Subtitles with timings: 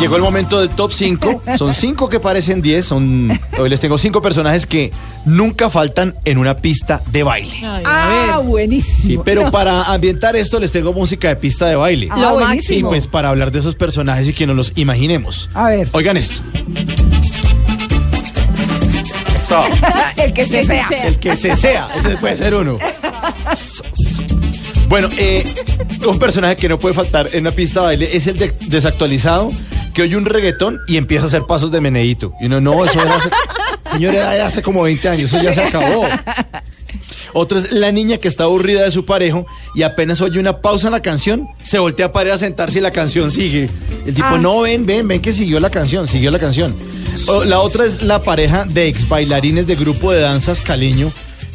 [0.00, 1.42] llegó el momento del top 5.
[1.56, 2.84] Son 5 que parecen 10.
[2.86, 4.92] Son, hoy les tengo 5 personajes que
[5.24, 7.54] nunca faltan en una pista de baile.
[7.64, 8.96] Ay, Ah, buenísimo.
[9.02, 12.08] Sí, pero para ambientar esto les tengo música de pista de baile.
[12.10, 12.88] Ah, Lo Y buenísimo.
[12.88, 15.48] pues para hablar de esos personajes y que nos los imaginemos.
[15.54, 15.88] A ver.
[15.92, 16.40] Oigan esto.
[19.36, 19.60] Eso.
[20.16, 20.88] el que se sea.
[21.04, 22.78] El que se sea, ese puede ser uno.
[24.92, 25.42] Bueno, eh,
[26.06, 29.48] un personaje que no puede faltar en la pista de baile es el de- desactualizado
[29.94, 32.34] que oye un reggaetón y empieza a hacer pasos de meneíto.
[32.42, 33.30] Y uno, no, eso era hace,
[33.90, 36.04] señor, era hace como 20 años, eso ya se acabó.
[37.32, 40.88] Otra es la niña que está aburrida de su parejo y apenas oye una pausa
[40.88, 43.70] en la canción, se voltea para ir a sentarse y la canción sigue.
[44.04, 44.38] El tipo, Ah.
[44.38, 46.74] no, ven, ven, ven que siguió la canción, siguió la canción.
[47.28, 51.10] O, la otra es la pareja de ex bailarines de grupo de danzas caleño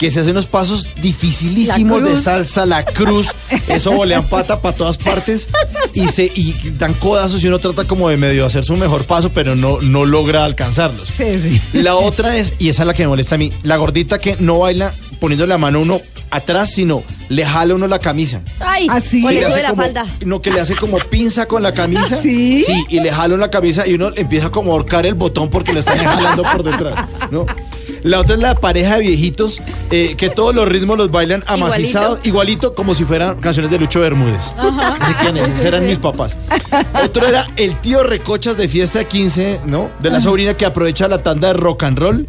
[0.00, 3.28] que se hacen unos pasos dificilísimos de salsa, la cruz,
[3.68, 5.46] eso volean pata para todas partes
[5.92, 9.28] y se y dan codazos y uno trata como de medio hacer su mejor paso,
[9.28, 11.06] pero no, no logra alcanzarlos.
[11.06, 11.60] Sí, sí.
[11.74, 14.36] La otra es, y esa es la que me molesta a mí, la gordita que
[14.40, 18.40] no baila poniendo la mano uno atrás, sino le jala uno la camisa.
[18.58, 19.22] Ay, ¿Ah, sí?
[19.22, 20.06] o le sube la como- falda.
[20.24, 22.22] No, que le hace como pinza con la camisa.
[22.22, 22.64] ¿Sí?
[22.66, 25.74] Sí, y le jala la camisa y uno empieza como a ahorcar el botón porque
[25.74, 27.44] le están jalando por detrás, ¿no?
[28.02, 32.18] La otra es la pareja de viejitos eh, que todos los ritmos los bailan amacizados,
[32.24, 34.52] igualito, como si fueran canciones de Lucho Bermúdez.
[34.56, 36.36] Así quién es, esos eran mis papás.
[37.04, 39.90] Otro era el tío Recochas de fiesta de 15, ¿no?
[40.00, 42.26] De la sobrina que aprovecha la tanda de rock and roll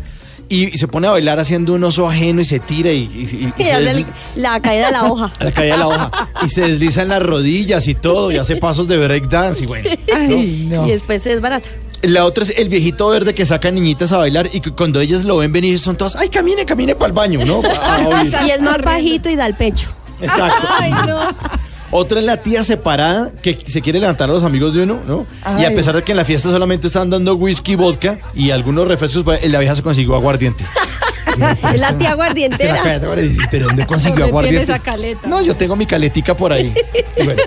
[0.50, 3.54] y, se pone a bailar haciendo un oso ajeno y se tira y, y- y-
[3.58, 5.32] y Y se hace el- la caída de la hoja.
[5.40, 6.12] la caída de la hoja
[6.46, 9.90] y se desliza en las rodillas y todo y hace pasos de breakdance y bueno.
[10.14, 10.86] Ay, no.
[10.86, 11.70] Y después es barata.
[12.04, 15.24] La otra es el viejito verde que saca niñitas a bailar y que cuando ellas
[15.24, 17.62] lo ven venir son todas, ay, camine, camine para el baño, ¿no?
[17.82, 18.36] A oír.
[18.46, 19.90] Y es más bajito y da el pecho.
[20.22, 20.68] Exacto.
[20.80, 21.20] Ay, no.
[21.94, 25.28] Otra es la tía separada que se quiere levantar a los amigos de uno, ¿no?
[25.60, 28.88] Y a pesar de que en la fiesta solamente están dando whisky, vodka y algunos
[28.88, 30.64] refrescos, pues, la vieja se consiguió aguardiente.
[31.32, 31.38] Es
[31.82, 32.82] la tía Se la guardientera.
[32.82, 34.64] cae, ahora dice, ¿Pero dónde consiguió ¿Dónde aguardiente?
[34.64, 35.28] esa caleta?
[35.28, 36.74] No, yo tengo mi caletica por ahí.
[37.18, 37.42] Y bueno,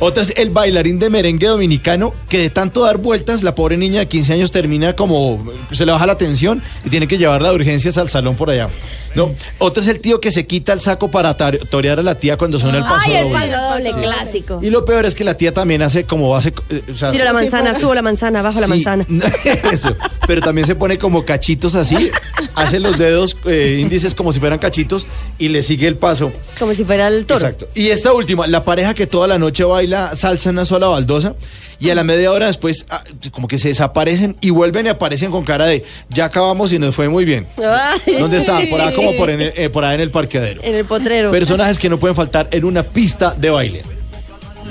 [0.00, 4.00] otra es el bailarín de merengue dominicano que de tanto dar vueltas, la pobre niña
[4.00, 5.38] de 15 años termina como,
[5.72, 8.68] se le baja la tensión y tiene que llevarla de urgencias al salón por allá.
[9.14, 9.28] No,
[9.58, 12.58] otra es el tío que se quita el saco para torear a la tía cuando
[12.60, 13.38] suena el paso Ay, el doble.
[13.50, 13.98] paso doble Sí.
[13.98, 14.58] clásico.
[14.62, 16.52] Y lo peor es que la tía también hace como hace...
[16.70, 19.04] eh, o sea, Tiro la manzana, subo la manzana, bajo la Sí, manzana.
[19.72, 19.96] Eso.
[20.30, 22.08] Pero también se pone como cachitos así,
[22.54, 25.04] hace los dedos eh, índices como si fueran cachitos
[25.40, 26.30] y le sigue el paso.
[26.56, 27.40] Como si fuera el toro.
[27.40, 27.66] Exacto.
[27.74, 31.34] Y esta última, la pareja que toda la noche baila salsa en una sola baldosa
[31.80, 33.02] y a la media hora después ah,
[33.32, 36.94] como que se desaparecen y vuelven y aparecen con cara de ya acabamos y nos
[36.94, 37.48] fue muy bien.
[37.58, 38.68] Ay, ¿Dónde estaban?
[38.68, 40.62] Por ahí como por, en el- eh, por ahí en el parqueadero.
[40.62, 41.32] En el potrero.
[41.32, 43.82] Personajes que no pueden faltar en una pista de baile.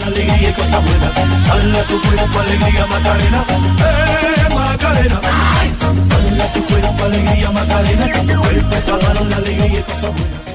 [0.06, 1.12] alegría y cosa buena.
[1.50, 3.44] Dale a tu cuerpo alegría, Macarena.
[3.50, 5.22] Eh, Macarena.
[7.80, 8.12] Macarena.
[8.12, 8.98] Que tu cuerpo está
[9.30, 10.49] la alegría y.